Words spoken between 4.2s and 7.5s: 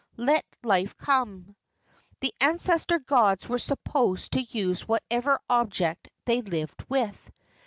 to use whatever object they lived with.